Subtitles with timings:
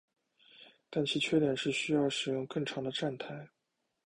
[0.89, 3.49] 但其缺点是需要使用更长的站台。